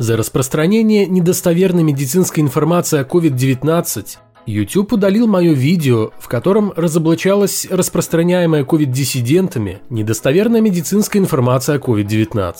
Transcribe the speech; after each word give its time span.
За 0.00 0.16
распространение 0.16 1.04
недостоверной 1.06 1.82
медицинской 1.82 2.42
информации 2.42 2.98
о 2.98 3.04
COVID-19 3.04 4.16
YouTube 4.46 4.94
удалил 4.94 5.26
мое 5.26 5.52
видео, 5.52 6.12
в 6.18 6.26
котором 6.26 6.72
разоблачалась 6.74 7.66
распространяемая 7.68 8.64
COVID-диссидентами 8.64 9.82
недостоверная 9.90 10.62
медицинская 10.62 11.20
информация 11.20 11.76
о 11.76 11.78
COVID-19. 11.80 12.54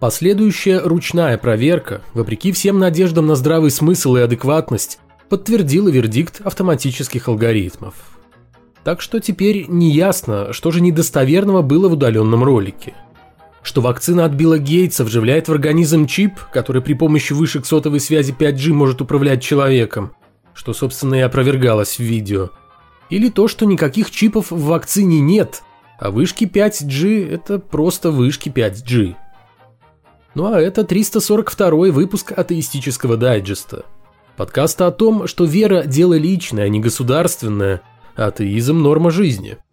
Последующая 0.00 0.80
ручная 0.80 1.38
проверка, 1.38 2.02
вопреки 2.14 2.50
всем 2.50 2.80
надеждам 2.80 3.28
на 3.28 3.36
здравый 3.36 3.70
смысл 3.70 4.16
и 4.16 4.20
адекватность, 4.20 4.98
подтвердила 5.28 5.88
вердикт 5.88 6.40
автоматических 6.40 7.28
алгоритмов. 7.28 7.94
Так 8.82 9.02
что 9.02 9.20
теперь 9.20 9.66
не 9.68 9.92
ясно, 9.92 10.52
что 10.52 10.72
же 10.72 10.80
недостоверного 10.80 11.62
было 11.62 11.88
в 11.88 11.92
удаленном 11.92 12.42
ролике. 12.42 12.94
Что 13.68 13.82
вакцина 13.82 14.24
от 14.24 14.32
Билла 14.32 14.58
Гейтса 14.58 15.04
вживляет 15.04 15.46
в 15.46 15.52
организм 15.52 16.06
чип, 16.06 16.40
который 16.54 16.80
при 16.80 16.94
помощи 16.94 17.34
вышек 17.34 17.66
сотовой 17.66 18.00
связи 18.00 18.32
5G 18.32 18.72
может 18.72 19.02
управлять 19.02 19.42
человеком, 19.42 20.12
что, 20.54 20.72
собственно, 20.72 21.16
и 21.16 21.20
опровергалось 21.20 21.96
в 21.96 22.02
видео. 22.02 22.48
Или 23.10 23.28
то, 23.28 23.46
что 23.46 23.66
никаких 23.66 24.10
чипов 24.10 24.50
в 24.50 24.64
вакцине 24.68 25.20
нет, 25.20 25.62
а 26.00 26.10
вышки 26.10 26.44
5G– 26.44 27.30
это 27.30 27.58
просто 27.58 28.10
вышки 28.10 28.48
5G. 28.48 29.16
Ну 30.34 30.46
а 30.50 30.58
это 30.58 30.82
342 30.82 31.90
выпуск 31.90 32.32
атеистического 32.34 33.18
дайджеста. 33.18 33.84
Подкаста 34.38 34.86
о 34.86 34.92
том, 34.92 35.26
что 35.26 35.44
вера– 35.44 35.82
дело 35.84 36.14
личное, 36.14 36.64
а 36.64 36.68
не 36.70 36.80
государственное, 36.80 37.82
атеизм– 38.16 38.78
норма 38.82 39.10
жизни– 39.10 39.58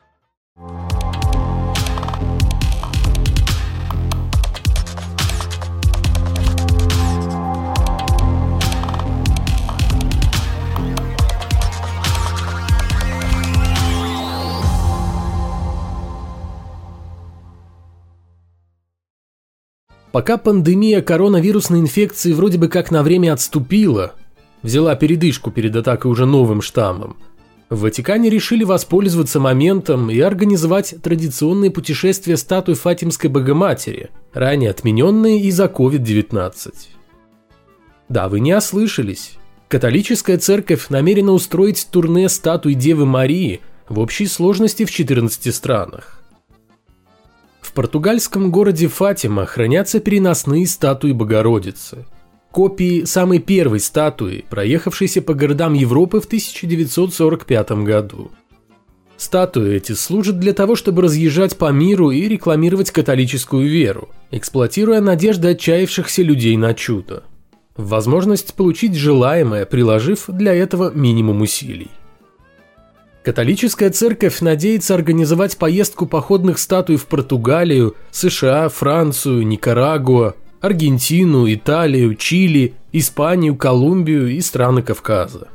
Пока 20.15 20.37
пандемия 20.37 21.01
коронавирусной 21.01 21.81
инфекции 21.81 22.31
вроде 22.31 22.57
бы 22.57 22.69
как 22.69 22.89
на 22.89 23.03
время 23.03 23.33
отступила, 23.33 24.13
взяла 24.61 24.95
передышку 24.95 25.51
перед 25.51 25.75
атакой 25.75 26.09
уже 26.09 26.25
новым 26.25 26.61
штаммом, 26.61 27.17
в 27.69 27.81
Ватикане 27.81 28.29
решили 28.29 28.63
воспользоваться 28.63 29.41
моментом 29.41 30.09
и 30.09 30.17
организовать 30.21 30.95
традиционные 31.03 31.69
путешествия 31.69 32.37
статуи 32.37 32.75
Фатимской 32.75 33.29
Богоматери, 33.29 34.09
ранее 34.31 34.69
отмененные 34.69 35.41
из-за 35.41 35.65
COVID-19. 35.65 36.73
Да, 38.07 38.29
вы 38.29 38.39
не 38.39 38.55
ослышались. 38.55 39.33
Католическая 39.67 40.37
церковь 40.37 40.87
намерена 40.87 41.33
устроить 41.33 41.89
турне 41.91 42.29
статуи 42.29 42.71
Девы 42.71 43.05
Марии 43.05 43.59
в 43.89 43.99
общей 43.99 44.27
сложности 44.27 44.85
в 44.85 44.91
14 44.91 45.53
странах 45.53 46.24
португальском 47.75 48.49
городе 48.49 48.87
Фатима 48.87 49.45
хранятся 49.45 49.99
переносные 49.99 50.65
статуи 50.65 51.11
Богородицы. 51.11 52.05
Копии 52.51 53.03
самой 53.03 53.39
первой 53.39 53.81
статуи, 53.81 54.45
проехавшейся 54.49 55.21
по 55.21 55.33
городам 55.33 55.73
Европы 55.73 56.21
в 56.21 56.25
1945 56.25 57.71
году. 57.83 58.31
Статуи 59.17 59.75
эти 59.75 59.91
служат 59.91 60.39
для 60.39 60.53
того, 60.53 60.75
чтобы 60.75 61.01
разъезжать 61.01 61.57
по 61.57 61.71
миру 61.71 62.11
и 62.11 62.27
рекламировать 62.27 62.91
католическую 62.91 63.69
веру, 63.69 64.09
эксплуатируя 64.31 65.01
надежды 65.01 65.49
отчаявшихся 65.49 66.21
людей 66.21 66.55
на 66.57 66.73
чудо. 66.73 67.23
Возможность 67.75 68.53
получить 68.53 68.95
желаемое, 68.95 69.65
приложив 69.65 70.25
для 70.29 70.53
этого 70.53 70.91
минимум 70.91 71.41
усилий. 71.41 71.91
Католическая 73.25 73.89
церковь 73.89 74.41
надеется 74.41 74.93
организовать 74.93 75.57
поездку 75.57 76.05
походных 76.05 76.59
статуй 76.59 76.97
в 76.97 77.07
Португалию, 77.07 77.95
США, 78.11 78.69
Францию, 78.69 79.47
Никарагуа, 79.47 80.35
Аргентину, 80.61 81.51
Италию, 81.51 82.13
Чили, 82.13 82.75
Испанию, 82.91 83.55
Колумбию 83.55 84.27
и 84.27 84.39
страны 84.41 84.83
Кавказа. 84.83 85.47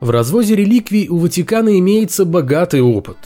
В 0.00 0.10
развозе 0.10 0.54
реликвий 0.54 1.08
у 1.08 1.16
Ватикана 1.16 1.78
имеется 1.78 2.26
богатый 2.26 2.82
опыт. 2.82 3.16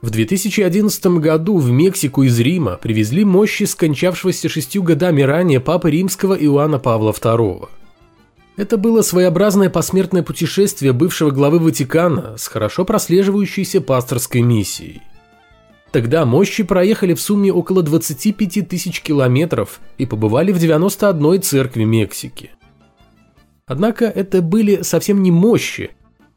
В 0.00 0.08
2011 0.08 1.06
году 1.18 1.58
в 1.58 1.70
Мексику 1.70 2.22
из 2.22 2.40
Рима 2.40 2.78
привезли 2.80 3.26
мощи 3.26 3.64
скончавшегося 3.64 4.48
шестью 4.48 4.82
годами 4.82 5.20
ранее 5.20 5.60
папы 5.60 5.90
римского 5.90 6.32
Иоанна 6.32 6.78
Павла 6.78 7.12
II– 7.12 7.68
это 8.56 8.76
было 8.76 9.02
своеобразное 9.02 9.68
посмертное 9.68 10.22
путешествие 10.22 10.92
бывшего 10.92 11.30
главы 11.30 11.58
Ватикана 11.58 12.36
с 12.36 12.46
хорошо 12.46 12.84
прослеживающейся 12.84 13.80
пасторской 13.80 14.42
миссией. 14.42 15.02
Тогда 15.90 16.24
мощи 16.24 16.62
проехали 16.64 17.14
в 17.14 17.20
сумме 17.20 17.52
около 17.52 17.82
25 17.82 18.68
тысяч 18.68 19.00
километров 19.00 19.80
и 19.98 20.06
побывали 20.06 20.52
в 20.52 20.58
91 20.58 21.42
церкви 21.42 21.84
Мексики. 21.84 22.50
Однако 23.66 24.04
это 24.04 24.42
были 24.42 24.82
совсем 24.82 25.22
не 25.22 25.30
мощи, 25.30 25.90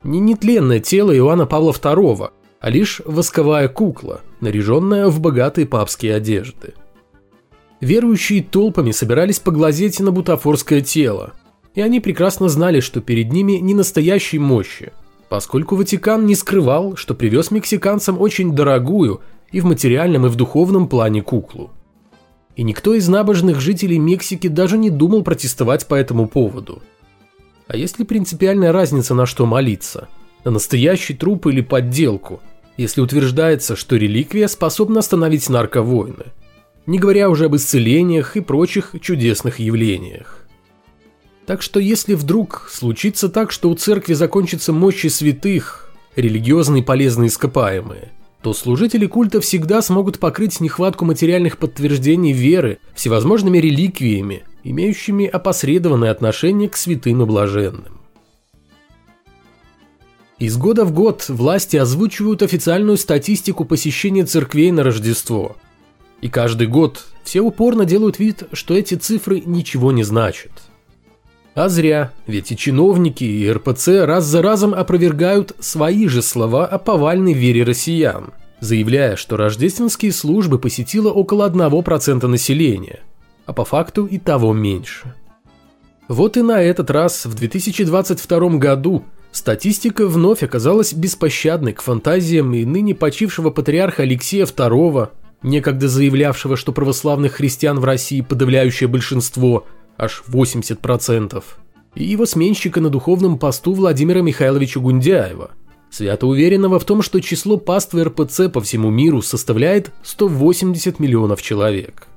не 0.03 0.19
нетленное 0.19 0.79
тело 0.79 1.15
Иоанна 1.15 1.45
Павла 1.45 1.71
II, 1.71 2.29
а 2.59 2.69
лишь 2.69 3.01
восковая 3.05 3.67
кукла, 3.67 4.21
наряженная 4.41 5.07
в 5.07 5.19
богатые 5.19 5.67
папские 5.67 6.15
одежды. 6.15 6.73
Верующие 7.81 8.43
толпами 8.43 8.91
собирались 8.91 9.39
поглазеть 9.39 9.99
на 9.99 10.11
бутафорское 10.11 10.81
тело– 10.81 11.33
и 11.77 11.81
они 11.81 11.99
прекрасно 11.99 12.49
знали, 12.49 12.79
что 12.79 13.01
перед 13.01 13.31
ними 13.31 13.51
не 13.51 13.75
настоящей 13.75 14.39
мощи, 14.39 14.93
поскольку 15.29 15.75
Ватикан 15.75 16.25
не 16.25 16.33
скрывал, 16.33 16.95
что 16.95 17.13
привез 17.13 17.51
мексиканцам 17.51 18.19
очень 18.19 18.55
дорогую 18.55 19.21
и 19.51 19.61
в 19.61 19.65
материальном, 19.65 20.25
и 20.25 20.29
в 20.29 20.35
духовном 20.35 20.87
плане 20.87 21.21
куклу. 21.21 21.69
И 22.55 22.63
никто 22.63 22.95
из 22.95 23.07
набожных 23.07 23.59
жителей 23.59 23.99
Мексики 23.99 24.47
даже 24.47 24.75
не 24.75 24.89
думал 24.89 25.23
протестовать 25.23 25.85
по 25.85 25.93
этому 25.93 26.27
поводу. 26.27 26.81
А 27.67 27.77
есть 27.77 27.99
ли 27.99 28.05
принципиальная 28.05 28.71
разница 28.71 29.13
на 29.13 29.27
что 29.27 29.45
молиться? 29.45 30.07
На 30.45 30.49
настоящий 30.49 31.13
труп 31.13 31.45
или 31.45 31.61
подделку, 31.61 32.39
если 32.75 33.01
утверждается, 33.01 33.75
что 33.75 33.97
реликвия 33.97 34.47
способна 34.47 35.01
остановить 35.01 35.47
нарковойны? 35.47 36.25
Не 36.87 36.97
говоря 36.97 37.29
уже 37.29 37.45
об 37.45 37.55
исцелениях 37.55 38.35
и 38.35 38.41
прочих 38.41 38.95
чудесных 38.99 39.59
явлениях. 39.59 40.36
Так 41.47 41.61
что 41.61 41.79
если 41.79 42.13
вдруг 42.13 42.67
случится 42.69 43.29
так, 43.29 43.53
что 43.53 43.69
у 43.69 43.75
церкви 43.75 44.13
закончится 44.13 44.73
мощи 44.73 45.07
святых, 45.07 45.89
религиозные 46.17 46.83
полезные 46.83 47.29
ископаемые, 47.29 48.11
то 48.41 48.53
служители 48.53 49.07
культа 49.07 49.39
всегда 49.39 49.81
смогут 49.81 50.19
покрыть 50.19 50.59
нехватку 50.59 51.05
материальных 51.05 51.57
подтверждений 51.57 52.33
веры 52.33 52.79
всевозможными 52.95 53.59
реликвиями, 53.59 54.43
имеющими 54.65 55.25
опосредованное 55.25 56.11
отношение 56.11 56.67
к 56.67 56.75
святым 56.75 57.23
и 57.23 57.25
блаженным. 57.25 58.01
Из 60.39 60.57
года 60.57 60.83
в 60.83 60.91
год 60.91 61.29
власти 61.29 61.77
озвучивают 61.77 62.43
официальную 62.43 62.97
статистику 62.97 63.63
посещения 63.63 64.25
церквей 64.25 64.71
на 64.71 64.83
Рождество. 64.83 65.55
И 66.19 66.27
каждый 66.27 66.67
год 66.67 67.05
все 67.23 67.39
упорно 67.39 67.85
делают 67.85 68.19
вид, 68.19 68.43
что 68.51 68.75
эти 68.75 68.95
цифры 68.95 69.41
ничего 69.45 69.93
не 69.93 70.03
значат– 70.03 70.51
а 71.57 71.69
зря, 71.69 72.11
ведь 72.27 72.51
и 72.51 72.55
чиновники, 72.55 73.23
и 73.23 73.51
РПЦ 73.51 74.05
раз 74.05 74.25
за 74.25 74.43
разом 74.43 74.75
опровергают 74.75 75.55
свои 75.59 76.07
же 76.07 76.21
слова 76.21 76.67
о 76.67 76.77
повальной 76.77 77.33
вере 77.33 77.63
россиян, 77.63 78.31
заявляя, 78.59 79.15
что 79.15 79.37
рождественские 79.37 80.11
службы 80.11 80.59
посетило 80.59 81.09
около 81.09 81.49
1% 81.49 82.27
населения, 82.27 82.99
а 83.47 83.53
по 83.53 83.65
факту 83.65 84.05
и 84.05 84.19
того 84.19 84.53
меньше. 84.53 85.15
Вот 86.07 86.37
и 86.37 86.43
на 86.43 86.61
этот 86.61 86.91
раз, 86.91 87.25
в 87.25 87.33
2022 87.33 88.49
году, 88.59 89.03
статистика 89.31 90.05
вновь 90.05 90.43
оказалась 90.43 90.93
беспощадной 90.93 91.73
к 91.73 91.81
фантазиям 91.81 92.53
и 92.53 92.65
ныне 92.65 92.93
почившего 92.93 93.49
патриарха 93.49 94.03
Алексея 94.03 94.45
II, 94.45 95.09
некогда 95.41 95.87
заявлявшего, 95.87 96.55
что 96.55 96.71
православных 96.71 97.33
христиан 97.33 97.79
в 97.79 97.83
России 97.83 98.21
подавляющее 98.21 98.87
большинство– 98.87 99.65
аж 99.97 100.23
80%, 100.27 101.43
и 101.95 102.03
его 102.03 102.25
сменщика 102.25 102.79
на 102.79 102.89
духовном 102.89 103.37
посту 103.37 103.73
Владимира 103.73 104.21
Михайловича 104.21 104.79
Гундяева, 104.79 105.51
свято 105.89 106.27
уверенного 106.27 106.79
в 106.79 106.85
том, 106.85 107.01
что 107.01 107.19
число 107.21 107.57
паствы 107.57 108.03
РПЦ 108.03 108.49
по 108.53 108.61
всему 108.61 108.89
миру 108.89 109.21
составляет 109.21 109.91
180 110.03 110.99
миллионов 110.99 111.41
человек. 111.41 112.07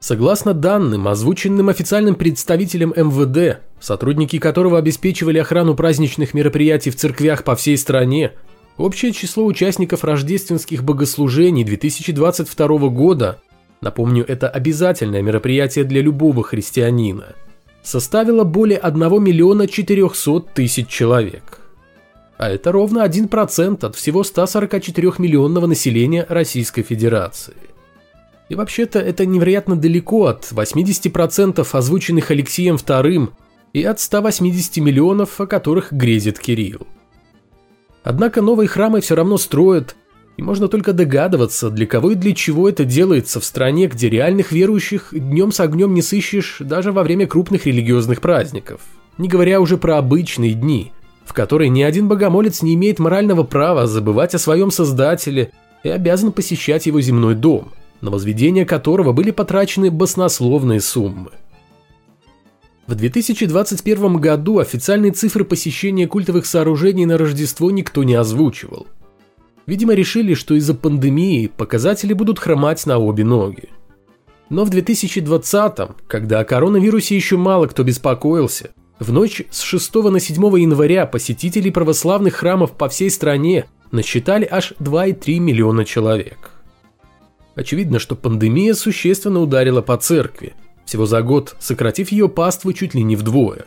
Согласно 0.00 0.54
данным, 0.54 1.08
озвученным 1.08 1.68
официальным 1.68 2.14
представителем 2.14 2.92
МВД, 2.94 3.60
сотрудники 3.80 4.38
которого 4.38 4.78
обеспечивали 4.78 5.38
охрану 5.38 5.74
праздничных 5.74 6.34
мероприятий 6.34 6.90
в 6.90 6.96
церквях 6.96 7.42
по 7.42 7.56
всей 7.56 7.76
стране, 7.76 8.32
общее 8.76 9.12
число 9.12 9.44
участников 9.44 10.04
рождественских 10.04 10.84
богослужений 10.84 11.64
2022 11.64 12.78
года 12.90 13.40
напомню, 13.80 14.24
это 14.26 14.48
обязательное 14.48 15.22
мероприятие 15.22 15.84
для 15.84 16.02
любого 16.02 16.42
христианина, 16.42 17.34
составило 17.82 18.44
более 18.44 18.78
1 18.78 19.22
миллиона 19.22 19.66
400 19.66 20.40
тысяч 20.54 20.88
человек. 20.88 21.60
А 22.36 22.48
это 22.48 22.70
ровно 22.70 23.04
1% 23.04 23.84
от 23.84 23.96
всего 23.96 24.22
144 24.22 25.12
миллионного 25.18 25.66
населения 25.66 26.24
Российской 26.28 26.82
Федерации. 26.82 27.54
И 28.48 28.54
вообще-то 28.54 29.00
это 29.00 29.26
невероятно 29.26 29.76
далеко 29.76 30.26
от 30.26 30.44
80% 30.52 31.66
озвученных 31.70 32.30
Алексеем 32.30 32.76
II 32.76 33.30
и 33.72 33.82
от 33.82 34.00
180 34.00 34.78
миллионов, 34.78 35.40
о 35.40 35.46
которых 35.46 35.92
грезит 35.92 36.38
Кирилл. 36.38 36.86
Однако 38.04 38.40
новые 38.40 38.68
храмы 38.68 39.00
все 39.00 39.16
равно 39.16 39.36
строят, 39.36 39.96
и 40.38 40.42
можно 40.42 40.68
только 40.68 40.92
догадываться, 40.92 41.68
для 41.68 41.84
кого 41.84 42.12
и 42.12 42.14
для 42.14 42.32
чего 42.32 42.68
это 42.68 42.84
делается 42.84 43.40
в 43.40 43.44
стране, 43.44 43.88
где 43.88 44.08
реальных 44.08 44.52
верующих 44.52 45.08
днем 45.12 45.50
с 45.50 45.58
огнем 45.58 45.92
не 45.94 46.00
сыщешь 46.00 46.58
даже 46.60 46.92
во 46.92 47.02
время 47.02 47.26
крупных 47.26 47.66
религиозных 47.66 48.20
праздников. 48.20 48.80
Не 49.18 49.26
говоря 49.26 49.60
уже 49.60 49.78
про 49.78 49.98
обычные 49.98 50.54
дни, 50.54 50.92
в 51.26 51.32
которые 51.32 51.70
ни 51.70 51.82
один 51.82 52.06
богомолец 52.06 52.62
не 52.62 52.74
имеет 52.74 53.00
морального 53.00 53.42
права 53.42 53.88
забывать 53.88 54.36
о 54.36 54.38
своем 54.38 54.70
Создателе 54.70 55.50
и 55.82 55.88
обязан 55.88 56.30
посещать 56.30 56.86
его 56.86 57.00
земной 57.00 57.34
дом, 57.34 57.72
на 58.00 58.12
возведение 58.12 58.64
которого 58.64 59.12
были 59.12 59.32
потрачены 59.32 59.90
баснословные 59.90 60.80
суммы. 60.80 61.32
В 62.86 62.94
2021 62.94 64.16
году 64.18 64.60
официальные 64.60 65.10
цифры 65.10 65.44
посещения 65.44 66.06
культовых 66.06 66.46
сооружений 66.46 67.06
на 67.06 67.18
Рождество 67.18 67.72
никто 67.72 68.04
не 68.04 68.14
озвучивал– 68.14 68.86
Видимо, 69.68 69.92
решили, 69.92 70.32
что 70.32 70.54
из-за 70.54 70.72
пандемии 70.72 71.46
показатели 71.46 72.14
будут 72.14 72.38
хромать 72.38 72.86
на 72.86 72.96
обе 72.96 73.22
ноги. 73.22 73.68
Но 74.48 74.64
в 74.64 74.70
2020-м, 74.70 75.94
когда 76.06 76.40
о 76.40 76.46
коронавирусе 76.46 77.14
еще 77.14 77.36
мало 77.36 77.66
кто 77.66 77.82
беспокоился, 77.82 78.70
в 78.98 79.12
ночь 79.12 79.42
с 79.50 79.60
6 79.60 79.94
на 79.96 80.20
7 80.20 80.42
января 80.58 81.04
посетителей 81.04 81.70
православных 81.70 82.36
храмов 82.36 82.72
по 82.72 82.88
всей 82.88 83.10
стране 83.10 83.66
насчитали 83.90 84.48
аж 84.50 84.72
2,3 84.80 85.38
миллиона 85.38 85.84
человек. 85.84 86.52
Очевидно, 87.54 87.98
что 87.98 88.16
пандемия 88.16 88.72
существенно 88.72 89.40
ударила 89.40 89.82
по 89.82 89.98
церкви, 89.98 90.54
всего 90.86 91.04
за 91.04 91.20
год 91.20 91.56
сократив 91.58 92.10
ее 92.10 92.30
паству 92.30 92.72
чуть 92.72 92.94
ли 92.94 93.02
не 93.02 93.16
вдвое. 93.16 93.66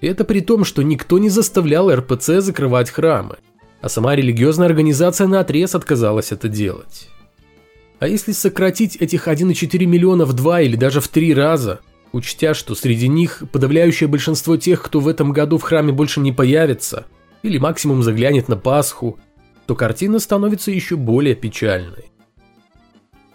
И 0.00 0.06
это 0.06 0.24
при 0.24 0.40
том, 0.40 0.64
что 0.64 0.80
никто 0.80 1.18
не 1.18 1.28
заставлял 1.28 1.94
РПЦ 1.94 2.40
закрывать 2.40 2.88
храмы– 2.88 3.36
а 3.84 3.90
сама 3.90 4.16
религиозная 4.16 4.66
организация 4.66 5.26
на 5.26 5.40
отрез 5.40 5.74
отказалась 5.74 6.32
это 6.32 6.48
делать. 6.48 7.10
А 7.98 8.08
если 8.08 8.32
сократить 8.32 8.96
этих 8.96 9.28
1,4 9.28 9.84
миллиона 9.84 10.24
в 10.24 10.32
два 10.32 10.62
или 10.62 10.74
даже 10.74 11.02
в 11.02 11.08
три 11.08 11.34
раза, 11.34 11.80
учтя, 12.10 12.54
что 12.54 12.74
среди 12.74 13.08
них 13.08 13.42
подавляющее 13.52 14.08
большинство 14.08 14.56
тех, 14.56 14.82
кто 14.82 15.00
в 15.00 15.06
этом 15.06 15.32
году 15.32 15.58
в 15.58 15.62
храме 15.64 15.92
больше 15.92 16.20
не 16.20 16.32
появится, 16.32 17.04
или 17.42 17.58
максимум 17.58 18.02
заглянет 18.02 18.48
на 18.48 18.56
Пасху, 18.56 19.18
то 19.66 19.74
картина 19.74 20.18
становится 20.18 20.70
еще 20.70 20.96
более 20.96 21.34
печальной. 21.34 22.10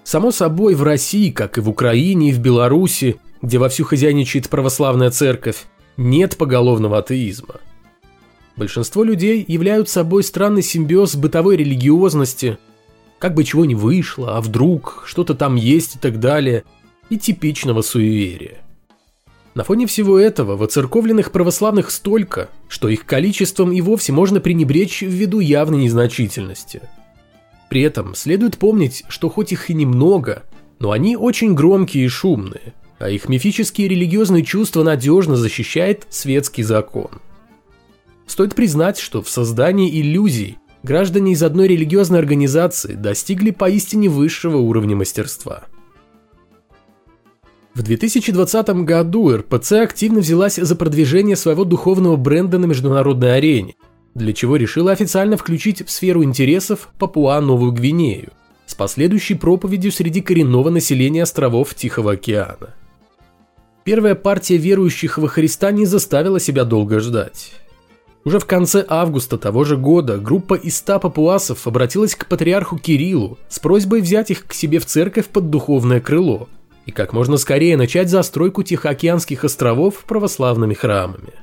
Само 0.04 0.32
собой, 0.32 0.74
в 0.74 0.82
России, 0.82 1.30
как 1.30 1.60
и 1.60 1.62
в 1.62 1.70
Украине 1.70 2.32
и 2.32 2.34
в 2.34 2.40
Беларуси, 2.40 3.18
где 3.44 3.60
вовсю 3.60 3.84
хозяйничает 3.84 4.50
православная 4.50 5.12
церковь, 5.12 5.66
нет 5.96 6.38
поголовного 6.38 6.98
атеизма– 6.98 7.58
Большинство 8.60 9.06
людей 9.06 9.46
являют 9.48 9.88
собой 9.88 10.22
странный 10.22 10.64
симбиоз 10.64 11.16
бытовой 11.16 11.56
религиозности, 11.56 12.58
как 13.18 13.34
бы 13.34 13.46
чего 13.46 13.64
не 13.64 13.74
вышло, 13.74 14.36
а 14.36 14.42
вдруг 14.42 15.04
что-то 15.08 15.34
там 15.34 15.56
есть 15.56 15.96
и 15.96 15.98
так 15.98 16.20
далее, 16.20 16.66
и 17.10 17.18
типичного 17.18 17.82
суеверия. 17.82 18.58
На 19.56 19.64
фоне 19.64 19.88
всего 19.88 20.20
этого 20.20 20.58
воцерковленных 20.58 21.32
православных 21.32 21.90
столько, 21.90 22.50
что 22.68 22.90
их 22.90 23.06
количеством 23.06 23.72
и 23.72 23.80
вовсе 23.80 24.12
можно 24.12 24.42
пренебречь 24.42 25.04
ввиду 25.04 25.40
явной 25.40 25.84
незначительности. 25.84 26.82
При 27.70 27.80
этом 27.80 28.14
следует 28.14 28.58
помнить, 28.58 29.06
что 29.08 29.30
хоть 29.30 29.54
их 29.54 29.70
и 29.70 29.74
немного, 29.74 30.44
но 30.80 30.92
они 30.92 31.16
очень 31.16 31.56
громкие 31.56 32.04
и 32.04 32.10
шумные, 32.10 32.74
а 33.00 33.10
их 33.10 33.30
мифические 33.30 33.88
религиозные 33.88 34.44
чувства 34.44 34.84
надежно 34.84 35.38
защищает 35.38 36.08
светский 36.10 36.64
закон– 36.64 37.10
Стоит 38.30 38.54
признать, 38.54 39.00
что 39.00 39.24
в 39.24 39.30
создании 39.30 39.90
иллюзий 40.00 40.60
граждане 40.84 41.32
из 41.32 41.42
одной 41.42 41.68
религиозной 41.68 42.20
организации 42.20 42.94
достигли 42.94 43.50
поистине 43.50 44.08
высшего 44.08 44.58
уровня 44.58 44.96
мастерства. 44.96 45.64
В 47.74 47.82
2020 47.82 48.70
году 48.86 49.36
РПЦ 49.36 49.72
активно 49.82 50.20
взялась 50.20 50.58
за 50.58 50.76
продвижение 50.76 51.36
своего 51.36 51.66
духовного 51.66 52.18
бренда 52.18 52.60
на 52.60 52.66
международной 52.66 53.36
арене, 53.36 53.74
для 54.14 54.32
чего 54.34 54.58
решила 54.58 54.92
официально 54.92 55.36
включить 55.36 55.84
в 55.84 55.90
сферу 55.90 56.24
интересов 56.24 56.90
Папуа-Новую 57.00 57.72
Гвинею 57.72 58.32
с 58.68 58.76
последующей 58.76 59.34
проповедью 59.34 59.92
среди 59.92 60.22
коренного 60.22 60.70
населения 60.70 61.24
островов 61.24 61.74
Тихого 61.74 62.12
океана. 62.12 62.76
Первая 63.84 64.14
партия 64.14 64.58
верующих 64.58 65.18
во 65.18 65.28
Христа 65.28 65.72
не 65.72 65.88
заставила 65.88 66.40
себя 66.40 66.64
долго 66.64 67.00
ждать. 67.00 67.54
Уже 68.26 68.40
в 68.40 68.46
конце 68.46 68.86
августа 68.88 69.38
того 69.38 69.64
же 69.64 69.78
года 69.78 70.18
группа 70.18 70.56
из 70.56 70.78
100 70.78 71.00
папуасов 71.00 71.66
обратилась 71.68 72.16
к 72.16 72.26
патриарху 72.28 72.78
Кириллу 72.78 73.38
с 73.48 73.60
просьбой 73.60 74.02
взять 74.02 74.30
их 74.30 74.46
к 74.46 74.54
себе 74.54 74.80
в 74.80 74.86
церковь 74.86 75.28
под 75.28 75.50
духовное 75.50 76.02
крыло 76.02 76.50
и 76.86 76.92
как 76.92 77.14
можно 77.14 77.38
скорее 77.38 77.78
начать 77.78 78.10
застройку 78.10 78.64
Тихоокеанских 78.64 79.44
островов 79.44 80.04
православными 80.06 80.74
храмами. 80.74 81.34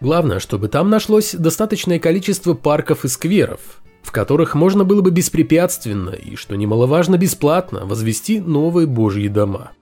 Главное, 0.00 0.38
чтобы 0.38 0.68
там 0.68 0.90
нашлось 0.90 1.34
достаточное 1.34 1.98
количество 1.98 2.54
парков 2.54 3.04
и 3.04 3.08
скверов, 3.08 3.60
в 4.02 4.12
которых 4.12 4.54
можно 4.54 4.84
было 4.84 5.00
бы 5.00 5.10
беспрепятственно 5.10 6.10
и, 6.10 6.36
что 6.36 6.54
немаловажно, 6.54 7.16
бесплатно 7.16 7.84
возвести 7.84 8.38
новые 8.38 8.86
божьи 8.86 9.26
дома. 9.26 9.72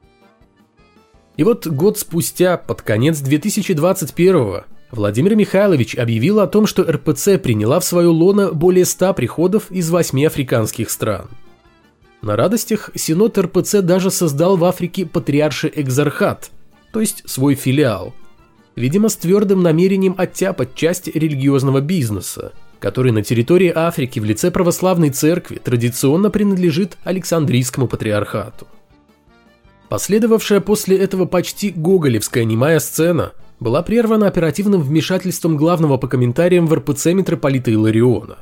И 1.36 1.44
вот 1.44 1.66
год 1.66 1.98
спустя, 1.98 2.56
под 2.56 2.80
конец 2.80 3.18
2021 3.18 4.36
года, 4.36 4.64
Владимир 4.90 5.34
Михайлович 5.34 5.96
объявил 5.96 6.40
о 6.40 6.46
том, 6.46 6.66
что 6.66 6.82
РПЦ 6.82 7.38
приняла 7.42 7.80
в 7.80 7.84
свое 7.84 8.08
лоно 8.08 8.52
более 8.52 8.84
100 8.84 9.14
приходов 9.14 9.70
из 9.70 9.90
8 9.90 10.26
африканских 10.26 10.90
стран. 10.90 11.28
На 12.22 12.36
радостях 12.36 12.90
Синод 12.94 13.36
РПЦ 13.36 13.82
даже 13.82 14.10
создал 14.10 14.56
в 14.56 14.64
Африке 14.64 15.04
патриарший 15.04 15.72
экзархат, 15.74 16.50
то 16.92 17.00
есть 17.00 17.28
свой 17.28 17.56
филиал, 17.56 18.14
видимо 18.76 19.08
с 19.08 19.16
твердым 19.16 19.62
намерением 19.62 20.14
оттяпать 20.16 20.74
часть 20.74 21.08
религиозного 21.08 21.80
бизнеса, 21.80 22.52
который 22.78 23.10
на 23.10 23.22
территории 23.22 23.72
Африки 23.74 24.20
в 24.20 24.24
лице 24.24 24.50
православной 24.50 25.10
церкви 25.10 25.56
традиционно 25.56 26.30
принадлежит 26.30 26.96
Александрийскому 27.04 27.88
патриархату. 27.88 28.66
Последовавшая 29.88 30.60
после 30.60 30.96
этого 30.96 31.26
почти 31.26 31.70
гоголевская 31.70 32.44
немая 32.44 32.78
сцена– 32.78 33.32
была 33.60 33.82
прервана 33.82 34.26
оперативным 34.26 34.82
вмешательством 34.82 35.56
главного 35.56 35.96
по 35.96 36.08
комментариям 36.08 36.66
в 36.66 36.74
РПЦ 36.74 37.06
митрополита 37.06 37.70
Илариона. 37.70 38.38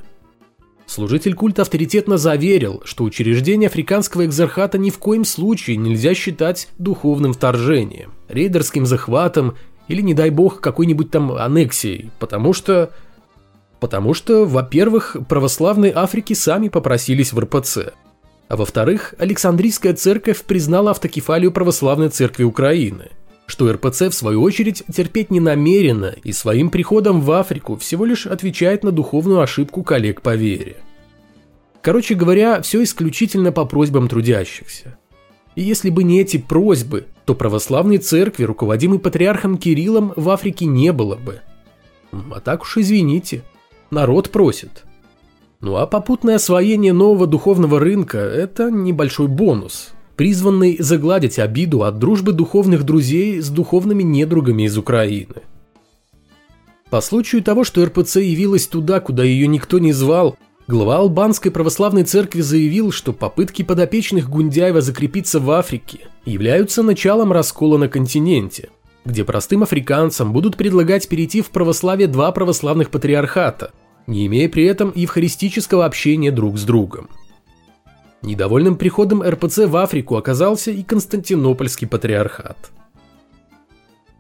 Служитель 0.87 1.35
культа 1.35 1.63
авторитетно 1.63 2.19
заверил, 2.19 2.83
что 2.85 3.05
учреждение 3.05 3.69
африканского 3.69 4.27
экзархата 4.27 4.77
ни 4.77 4.91
в 4.91 4.99
коем 4.99 5.25
случае 5.25 5.77
нельзя 5.77 6.15
считать 6.15 6.69
духовным 6.79 7.33
вторжением, 7.33 8.13
рейдерским 8.29 8.85
захватом 8.85 9.57
или, 9.89 10.03
не 10.03 10.15
дай 10.15 10.31
бог, 10.31 10.61
какой-нибудь 10.61 11.11
там 11.11 11.33
аннексией, 11.33 12.11
потому 12.19 12.53
что... 12.53 12.91
Потому 13.81 14.15
что, 14.15 14.47
во-первых, 14.47 15.17
православные 15.29 15.93
Африки 15.95 16.33
сами 16.33 16.69
попросились 16.69 17.35
в 17.35 17.39
РПЦ, 17.39 17.93
а 18.49 18.57
во-вторых, 18.57 19.15
Александрийская 19.19 19.93
церковь 19.95 20.43
признала 20.43 20.93
автокефалию 20.93 21.53
православной 21.53 22.09
церкви 22.09 22.45
Украины– 22.45 23.11
что 23.47 23.71
РПЦ 23.71 24.09
в 24.09 24.13
свою 24.13 24.43
очередь 24.43 24.83
терпеть 24.93 25.31
не 25.31 25.41
намерена 25.41 26.15
и 26.23 26.33
своим 26.33 26.71
приходом 26.71 27.21
в 27.21 27.31
Африку 27.33 27.77
всего 27.77 28.05
лишь 28.05 28.27
отвечает 28.27 28.83
на 28.83 28.91
духовную 28.91 29.41
ошибку 29.41 29.83
коллег 29.83 30.23
по 30.23 30.35
вере. 30.35 30.77
Короче 31.83 32.15
говоря, 32.15 32.63
все 32.63 32.83
исключительно 32.83 33.53
по 33.53 33.67
просьбам 33.67 34.09
трудящихся. 34.09 34.97
И 35.55 35.63
если 35.63 35.91
бы 35.91 36.03
не 36.03 36.21
эти 36.21 36.39
просьбы, 36.39 37.07
то 37.27 37.35
православной 37.35 37.99
церкви, 37.99 38.45
руководимой 38.45 38.99
патриархом 38.99 39.59
Кириллом, 39.59 40.13
в 40.17 40.31
Африке 40.31 40.65
не 40.65 40.93
было 40.93 41.17
бы. 41.17 41.41
А 42.13 42.41
так 42.41 42.63
уж 42.63 42.79
извините, 42.79 43.43
народ 43.91 44.31
просит. 44.31 44.85
Ну 45.61 45.77
а 45.77 45.87
попутное 45.87 46.37
освоение 46.37 46.93
нового 46.93 47.27
духовного 47.27 47.79
рынка– 47.79 48.19
это 48.19 48.71
небольшой 48.71 49.29
бонус– 49.29 49.91
призванный 50.17 50.77
загладить 50.79 51.39
обиду 51.39 51.83
от 51.83 51.99
дружбы 51.99 52.33
духовных 52.33 52.85
друзей 52.85 53.41
с 53.41 53.49
духовными 53.49 54.03
недругами 54.03 54.65
из 54.65 54.77
Украины. 54.79 55.43
По 56.91 57.01
случаю 57.01 57.43
того, 57.43 57.65
что 57.65 57.85
РПЦ 57.85 58.17
явилась 58.17 58.67
туда, 58.67 59.01
куда 59.01 59.25
ее 59.25 59.49
никто 59.49 59.79
не 59.79 59.93
звал, 59.93 60.37
Глава 60.67 60.97
албанской 60.97 61.51
православной 61.51 62.05
церкви 62.05 62.41
заявил, 62.41 62.91
что 62.91 63.13
попытки 63.13 63.61
подопечных 63.61 64.31
Гундяева 64.31 64.81
закрепиться 64.81 65.39
в 65.39 65.51
Африке 65.51 66.09
являются 66.25 66.83
началом 66.83 67.33
раскола 67.33 67.77
на 67.77 67.89
континенте, 67.89 68.71
где 69.05 69.25
простым 69.25 69.63
африканцам 69.63 70.33
будут 70.33 70.57
предлагать 70.57 71.07
перейти 71.07 71.43
в 71.43 71.51
православие 71.51 72.09
два 72.09 72.33
православных 72.33 72.89
патриархата, 72.89 73.73
не 74.07 74.27
имея 74.27 74.49
при 74.49 74.65
этом 74.65 74.91
евхаристического 74.95 75.85
общения 75.85 76.31
друг 76.31 76.57
с 76.57 76.65
другом. 76.65 77.11
Недовольным 78.25 78.77
приходом 78.77 79.23
РПЦ 79.23 79.67
в 79.67 79.77
Африку 79.77 80.17
оказался 80.17 80.71
и 80.71 80.83
Константинопольский 80.83 81.87
патриархат. 81.87 82.57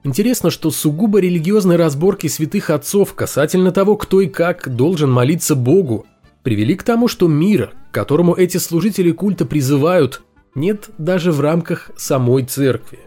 Интересно, 0.02 0.50
что 0.50 0.70
сугубо 0.70 1.20
религиозные 1.20 1.78
разборки 1.78 2.26
святых 2.26 2.68
отцов 2.68 3.14
касательно 3.14 3.72
того, 3.72 3.96
кто 3.96 4.20
и 4.20 4.26
как 4.26 4.76
должен 4.76 5.10
молиться 5.10 5.54
Богу, 5.54 6.04
привели 6.42 6.74
к 6.74 6.82
тому, 6.82 7.08
что 7.08 7.28
мира, 7.28 7.72
к 7.90 7.94
которому 7.94 8.34
эти 8.34 8.58
служители 8.58 9.10
культа 9.10 9.46
призывают, 9.46 10.20
нет 10.54 10.90
даже 10.98 11.32
в 11.32 11.40
рамках 11.40 11.90
самой 11.96 12.44
церкви. 12.44 12.98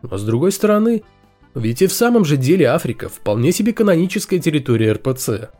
Но 0.00 0.16
с 0.16 0.24
другой 0.24 0.52
стороны, 0.52 1.02
ведь 1.54 1.82
и 1.82 1.86
в 1.88 1.92
самом 1.92 2.24
же 2.24 2.38
деле 2.38 2.68
Африка 2.68 3.10
вполне 3.10 3.52
себе 3.52 3.74
каноническая 3.74 4.38
территория 4.38 4.92
РПЦ. 4.92 5.50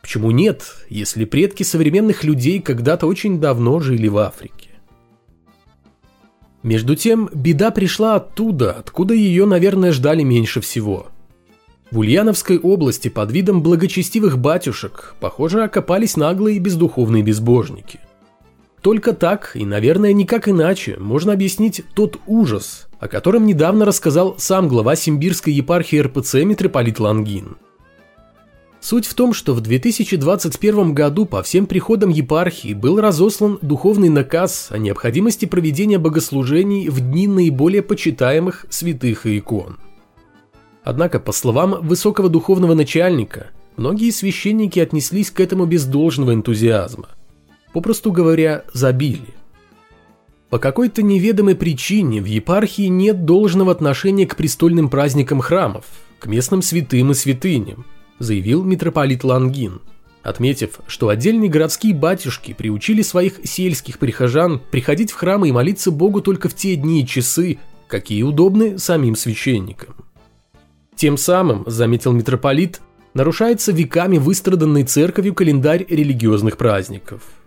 Почему 0.00 0.30
нет, 0.30 0.62
если 0.88 1.24
предки 1.24 1.62
современных 1.62 2.24
людей 2.24 2.60
когда-то 2.60 3.06
очень 3.06 3.40
давно 3.40 3.80
жили 3.80 4.08
в 4.08 4.18
Африке? 4.18 4.70
Между 6.62 6.96
тем, 6.96 7.30
беда 7.32 7.70
пришла 7.70 8.16
оттуда, 8.16 8.72
откуда 8.72 9.14
ее, 9.14 9.46
наверное, 9.46 9.92
ждали 9.92 10.22
меньше 10.22 10.60
всего. 10.60 11.08
В 11.90 11.98
Ульяновской 12.00 12.58
области 12.58 13.08
под 13.08 13.32
видом 13.32 13.62
благочестивых 13.62 14.38
батюшек, 14.38 15.14
похоже, 15.20 15.62
окопались 15.64 16.16
наглые 16.16 16.56
и 16.56 16.60
бездуховные 16.60 17.22
безбожники. 17.22 18.00
Только 18.82 19.12
так, 19.12 19.52
и, 19.54 19.64
наверное, 19.64 20.12
никак 20.12 20.48
иначе, 20.48 20.96
можно 20.98 21.32
объяснить 21.32 21.82
тот 21.94 22.18
ужас, 22.26 22.88
о 23.00 23.08
котором 23.08 23.46
недавно 23.46 23.84
рассказал 23.84 24.36
сам 24.38 24.68
глава 24.68 24.96
Симбирской 24.96 25.52
епархии 25.52 26.00
РПЦ 26.00 26.44
митрополит 26.44 27.00
Лангин– 27.00 27.56
Суть 28.80 29.06
в 29.06 29.14
том, 29.14 29.32
что 29.32 29.54
в 29.54 29.60
2021 29.60 30.94
году 30.94 31.26
по 31.26 31.42
всем 31.42 31.66
приходам 31.66 32.10
епархии 32.10 32.74
был 32.74 33.00
разослан 33.00 33.58
духовный 33.60 34.08
наказ 34.08 34.68
о 34.70 34.78
необходимости 34.78 35.46
проведения 35.46 35.98
богослужений 35.98 36.88
в 36.88 37.00
дни 37.00 37.26
наиболее 37.26 37.82
почитаемых 37.82 38.66
святых 38.70 39.26
и 39.26 39.38
икон. 39.38 39.78
Однако, 40.84 41.18
по 41.18 41.32
словам 41.32 41.78
высокого 41.82 42.28
духовного 42.28 42.74
начальника, 42.74 43.48
многие 43.76 44.10
священники 44.10 44.78
отнеслись 44.78 45.30
к 45.32 45.40
этому 45.40 45.66
без 45.66 45.84
должного 45.84 46.32
энтузиазма. 46.32 47.08
Попросту 47.72 48.12
говоря, 48.12 48.64
забили. 48.72 49.34
По 50.50 50.58
какой-то 50.58 51.02
неведомой 51.02 51.56
причине 51.56 52.22
в 52.22 52.24
епархии 52.24 52.86
нет 52.86 53.26
должного 53.26 53.72
отношения 53.72 54.26
к 54.26 54.36
престольным 54.36 54.88
праздникам 54.88 55.40
храмов, 55.40 55.84
к 56.20 56.26
местным 56.26 56.62
святым 56.62 57.10
и 57.10 57.14
святыням– 57.14 57.84
заявил 58.18 58.64
митрополит 58.64 59.24
Лангин, 59.24 59.80
отметив, 60.22 60.80
что 60.86 61.08
отдельные 61.08 61.50
городские 61.50 61.94
батюшки 61.94 62.52
приучили 62.52 63.02
своих 63.02 63.40
сельских 63.44 63.98
прихожан 63.98 64.60
приходить 64.70 65.10
в 65.10 65.16
храмы 65.16 65.48
и 65.48 65.52
молиться 65.52 65.90
Богу 65.90 66.20
только 66.20 66.48
в 66.48 66.54
те 66.54 66.76
дни 66.76 67.02
и 67.02 67.06
часы, 67.06 67.58
какие 67.86 68.22
удобны 68.22 68.78
самим 68.78 69.16
священникам. 69.16 69.94
Тем 70.96 71.16
самым, 71.16 71.64
заметил 71.66 72.12
митрополит, 72.12 72.80
нарушается 73.14 73.72
веками 73.72 74.18
выстраданный 74.18 74.84
церковью 74.84 75.34
календарь 75.34 75.86
религиозных 75.88 76.56
праздников– 76.56 77.22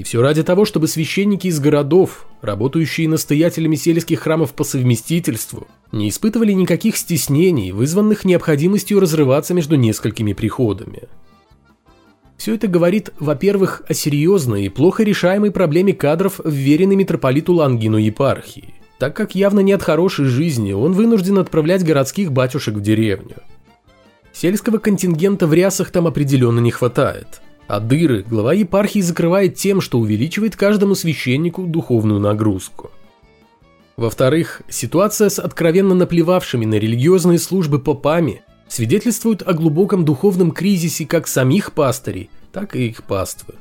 и 0.00 0.02
все 0.02 0.22
ради 0.22 0.42
того, 0.42 0.64
чтобы 0.64 0.88
священники 0.88 1.46
из 1.46 1.60
городов, 1.60 2.26
работающие 2.40 3.06
настоятелями 3.06 3.76
сельских 3.76 4.20
храмов 4.20 4.54
по 4.54 4.64
совместительству, 4.64 5.66
не 5.92 6.08
испытывали 6.08 6.52
никаких 6.52 6.96
стеснений, 6.96 7.70
вызванных 7.70 8.24
необходимостью 8.24 8.98
разрываться 8.98 9.52
между 9.52 9.76
несколькими 9.76 10.32
приходами. 10.32 11.02
Все 12.38 12.54
это 12.54 12.66
говорит, 12.66 13.12
во-первых, 13.18 13.82
о 13.88 13.92
серьезной 13.92 14.64
и 14.64 14.68
плохо 14.70 15.02
решаемой 15.02 15.50
проблеме 15.50 15.92
кадров, 15.92 16.40
вверенной 16.42 16.96
митрополиту 16.96 17.52
Лангину 17.52 17.98
епархии, 17.98 18.72
так 18.98 19.14
как 19.14 19.34
явно 19.34 19.60
не 19.60 19.72
от 19.72 19.82
хорошей 19.82 20.24
жизни 20.24 20.72
он 20.72 20.92
вынужден 20.92 21.36
отправлять 21.36 21.84
городских 21.84 22.32
батюшек 22.32 22.76
в 22.76 22.80
деревню. 22.80 23.36
Сельского 24.32 24.78
контингента 24.78 25.46
в 25.46 25.52
рясах 25.52 25.90
там 25.90 26.06
определенно 26.06 26.60
не 26.60 26.70
хватает– 26.70 27.42
а 27.70 27.78
дыры 27.78 28.24
глава 28.28 28.52
епархии 28.52 28.98
закрывает 28.98 29.54
тем, 29.54 29.80
что 29.80 30.00
увеличивает 30.00 30.56
каждому 30.56 30.96
священнику 30.96 31.62
духовную 31.62 32.18
нагрузку. 32.18 32.90
Во-вторых, 33.96 34.62
ситуация 34.68 35.28
с 35.28 35.38
откровенно 35.38 35.94
наплевавшими 35.94 36.64
на 36.64 36.74
религиозные 36.74 37.38
службы 37.38 37.78
попами 37.78 38.42
свидетельствует 38.66 39.46
о 39.46 39.52
глубоком 39.52 40.04
духовном 40.04 40.50
кризисе 40.50 41.06
как 41.06 41.28
самих 41.28 41.72
пастырей, 41.72 42.28
так 42.52 42.74
и 42.74 42.88
их 42.88 43.04
паствы. 43.04 43.54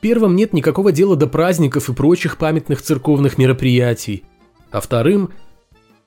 Первым 0.00 0.34
нет 0.34 0.52
никакого 0.52 0.90
дела 0.90 1.14
до 1.14 1.28
праздников 1.28 1.88
и 1.88 1.94
прочих 1.94 2.36
памятных 2.36 2.82
церковных 2.82 3.38
мероприятий, 3.38 4.24
а 4.72 4.80
вторым... 4.80 5.30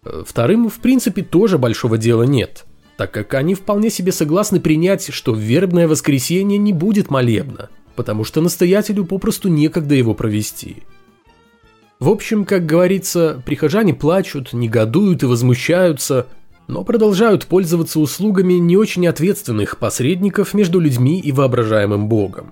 Э, 0.03 0.23
вторым, 0.27 0.69
в 0.69 0.79
принципе, 0.79 1.21
тоже 1.21 1.57
большого 1.57 1.97
дела 1.97 2.23
нет– 2.23 2.65
так 2.97 3.11
как 3.11 3.33
они 3.33 3.55
вполне 3.55 3.89
себе 3.89 4.11
согласны 4.11 4.59
принять, 4.59 5.11
что 5.11 5.33
вербное 5.33 5.87
воскресенье 5.87 6.57
не 6.57 6.73
будет 6.73 7.09
молебна, 7.09 7.69
потому 7.95 8.23
что 8.23 8.41
настоятелю 8.41 9.05
попросту 9.05 9.49
некогда 9.49 9.95
его 9.95 10.13
провести. 10.13 10.83
В 11.99 12.09
общем, 12.09 12.45
как 12.45 12.65
говорится, 12.65 13.41
прихожане 13.45 13.93
плачут, 13.93 14.53
негодуют 14.53 15.23
и 15.23 15.25
возмущаются, 15.25 16.27
но 16.67 16.83
продолжают 16.83 17.45
пользоваться 17.45 17.99
услугами 17.99 18.53
не 18.53 18.77
очень 18.77 19.07
ответственных 19.07 19.77
посредников 19.77 20.53
между 20.53 20.79
людьми 20.79 21.19
и 21.19 21.31
воображаемым 21.31 22.07
богом. 22.07 22.51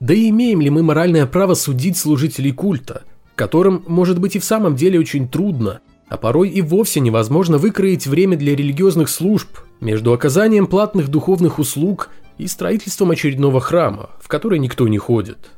Да 0.00 0.14
и 0.14 0.28
имеем 0.30 0.60
ли 0.60 0.70
мы 0.70 0.82
моральное 0.82 1.26
право 1.26 1.54
судить 1.54 1.98
служителей 1.98 2.52
культа, 2.52 3.02
которым, 3.34 3.84
может 3.86 4.20
быть, 4.20 4.36
и 4.36 4.38
в 4.38 4.44
самом 4.44 4.76
деле 4.76 4.98
очень 4.98 5.28
трудно, 5.28 5.80
а 6.08 6.16
порой 6.16 6.48
и 6.48 6.62
вовсе 6.62 7.00
невозможно 7.00 7.58
выкроить 7.58 8.06
время 8.06 8.36
для 8.36 8.54
религиозных 8.54 9.08
служб 9.08 9.58
между 9.80 10.12
оказанием 10.12 10.66
платных 10.66 11.08
духовных 11.08 11.58
услуг 11.58 12.10
и 12.38 12.46
строительством 12.46 13.10
очередного 13.10 13.60
храма, 13.60 14.10
в 14.20 14.28
который 14.28 14.58
никто 14.58 14.88
не 14.88 14.98
ходит. 14.98 15.50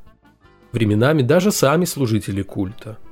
Временами 0.72 1.22
даже 1.22 1.52
сами 1.52 1.84
служители 1.84 2.42
культа– 2.42 2.98